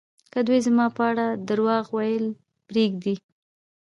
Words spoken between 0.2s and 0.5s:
که